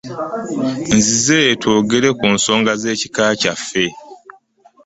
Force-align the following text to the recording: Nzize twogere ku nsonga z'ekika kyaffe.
Nzize 0.97 1.39
twogere 1.61 2.09
ku 2.19 2.25
nsonga 2.35 2.71
z'ekika 2.81 3.25
kyaffe. 3.41 3.85